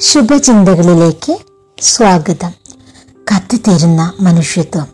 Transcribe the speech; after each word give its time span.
ശുഭചിന്തകളിലേക്ക് 0.00 1.38
സ്വാഗതം. 1.80 2.50
കത്തിത്തീരുന്ന 3.16 4.12
മനുഷ്യത്വം. 4.20 4.86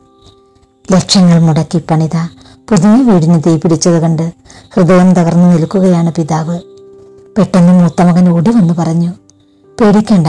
ലക്ഷങ്ങൾ 0.93 1.41
മുടക്കി 1.41 1.79
പണിത 1.79 2.17
പുതിയ 2.71 2.89
വീടിന് 2.89 3.43
തീ 3.47 3.57
പിടിച്ചത് 3.57 4.03
കണ്ട് 4.03 4.33
ഹൃദയം 4.75 5.15
തകർന്നു 5.15 5.49
നിൽക്കുകയാണ് 5.49 6.13
പിതാവ്. 6.13 6.59
പെട്ടെന്ന് 7.39 7.73
മൂത്തമകൻ 7.73 8.29
ഓടി 8.29 8.51
വന്നു 8.51 8.75
പറഞ്ഞു 8.75 9.13
പേടിക്കണ്ട 9.81 10.27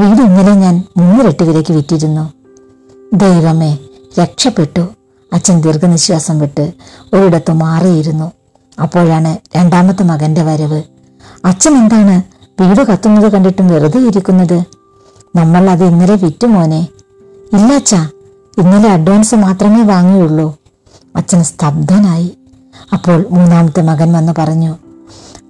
വീട് 0.00 0.22
ഇന്നലെ 0.22 0.54
ഞാൻ 0.54 0.84
മൂന്നിരട്ടി 0.96 1.44
വിലയ്ക്ക് 1.44 1.72
വിറ്റിരുന്നു. 1.72 2.32
ദൈവമേ 3.12 3.78
രക്ഷപ്പെട്ടു. 4.20 4.88
അച്ഛൻ 5.32 5.60
ദീർഘനിശ്വാസം 5.60 6.38
വിട്ട് 6.38 6.72
ഒരിടത്ത് 7.12 7.52
മാറിയിരുന്നു. 7.52 8.32
അപ്പോഴാണ് 8.82 9.36
രണ്ടാമത്തെ 9.56 10.02
മകന്റെ 10.02 10.42
വരവ്. 10.42 10.82
അച്ഛൻ 11.44 11.78
എന്താണ് 11.78 12.31
വീട് 12.60 12.86
കത്തുന്നത് 12.86 13.32
കണ്ടിട്ടും 13.32 13.68
വെറുതെ 13.68 14.00
ഇരിക്കുന്നത്. 14.00 14.64
നമ്മൾ 15.36 15.70
അത് 15.70 15.84
ഇന്നലെ 15.84 16.14
വിറ്റു 16.14 16.46
മോനെ. 16.46 16.80
ഇല്ല 17.52 17.72
അച്ഛാ 17.72 18.10
ഇന്നലെ 18.58 18.88
അഡ്വാൻസ് 18.88 19.34
മാത്രമേ 19.34 19.82
വാങ്ങിയുള്ളൂ. 19.82 20.56
അച്ഛൻ 21.16 21.42
സ്തബ്ധനായി. 21.42 22.38
അപ്പോൾ 22.92 23.26
മൂന്നാമത്തെ 23.30 23.82
മകൻ 23.82 24.12
വന്ന് 24.12 24.32
പറഞ്ഞു 24.38 24.76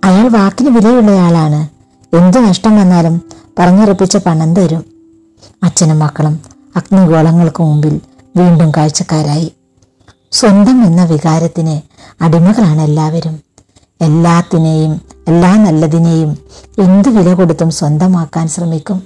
അയാൾ 0.04 0.28
വാക്കിന് 0.28 0.68
വിലയുള്ളയാളാണ്. 0.68 1.68
എന്ത് 2.16 2.38
നഷ്ടം 2.38 2.76
വന്നാലും 2.76 3.22
പറഞ്ഞുറപ്പിച്ച 3.58 4.16
പണം 4.16 4.54
തരും. 4.54 4.84
അച്ഛനും 5.62 5.98
മക്കളും 5.98 6.40
അഗ്നിഗോളങ്ങൾക്ക് 6.76 7.62
മുമ്പിൽ 7.62 8.00
വീണ്ടും 8.36 8.70
കാഴ്ചക്കാരായി. 8.70 9.52
സ്വന്തം 10.32 10.84
എന്ന 10.84 11.04
വികാരത്തിന് 11.04 11.80
അടിമകളാണ് 12.24 12.82
എല്ലാവരും. 12.82 13.51
എല്ലാത്തിനെയും 14.02 15.00
എല്ലാ 15.28 15.64
നല്ലതിനെയും 15.64 16.38
എന്തു 16.78 17.08
വില 17.08 17.34
കൊടുത്തും 17.34 17.70
സ്വന്തമാക്കാൻ 17.70 18.48
ശ്രമിക്കും. 18.48 19.02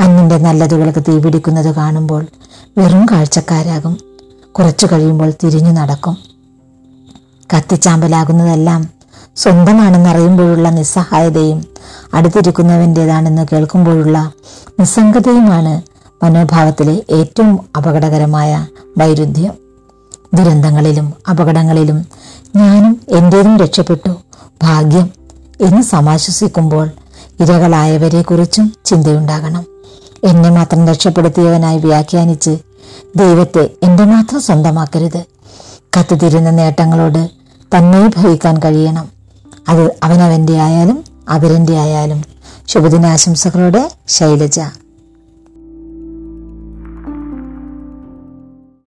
അന്നിന്റെ 0.00 0.38
നല്ലതുകൾക്ക് 0.38 1.02
തീപിടിക്കുന്നത് 1.08 1.74
കാണുമ്പോൾ 1.74 2.26
വെറും 2.78 3.06
കാഴ്ചക്കാരാകും. 3.12 3.96
കുറച്ചു 4.52 4.88
കഴിയുമ്പോൾ 4.92 5.30
തിരിഞ്ഞു 5.30 5.70
നടക്കും. 5.70 6.16
കത്തിച്ചാമ്പലാകുന്നതെല്ലാം 7.56 8.88
സ്വന്തമാണെന്നറിയുമ്പോഴുള്ള 9.36 10.70
നിസ്സഹായതയും 10.70 11.64
അടുത്തിരിക്കുന്നവന്റെതാണെന്ന് 12.14 13.46
കേൾക്കുമ്പോഴുള്ള 13.52 14.32
നിസ്സംഗതയുമാണ് 14.80 15.82
മനോഭാവത്തിലെ 16.24 17.02
ഏറ്റവും 17.10 17.60
അപകടകരമായ 17.76 18.66
വൈരുദ്ധ്യം. 18.98 19.63
ദുരന്തങ്ങളിലും 20.34 21.14
അപകടങ്ങളിലും 21.30 22.06
ഞാനും 22.56 23.00
എന്റേതും 23.08 23.56
രക്ഷപ്പെട്ടു. 23.56 24.08
ഭാഗ്യം 24.62 25.10
എന്ന് 25.60 25.82
സമാശ്വസിക്കുമ്പോൾ 25.82 26.90
ഇരകളായവരെക്കുറിച്ചും 27.40 28.72
ചിന്തയുണ്ടാകണം. 28.84 29.64
എന്നെ 30.24 30.50
മാത്രം 30.50 30.88
രക്ഷപ്പെടുത്തിയവനായി 30.88 31.78
വ്യാഖ്യാനിച്ച് 31.78 32.58
ദൈവത്തെ 33.16 33.70
എന്റെ 33.82 34.04
മാത്രം 34.04 34.40
സ്വന്തമാക്കരുത്? 34.40 35.24
കത്തിത്തിരുന്ന 35.98 36.50
നേട്ടങ്ങളോട് 36.50 37.30
തന്നെ 37.76 38.10
ഭവിക്കാൻ 38.16 38.58
കഴിയണം. 38.58 39.08
അത് 39.68 39.96
അവനവന്റെ 40.02 40.60
ആയാലും 40.60 41.04
അവരന്റെ 41.28 41.76
ആയാലും. 41.76 42.24
ശുഭദിനാശംസകളോടെ 42.68 43.90
ശൈലജ. 44.08 44.60